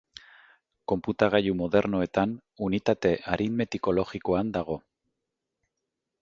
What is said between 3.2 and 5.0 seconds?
aritmetiko-logikoan dago.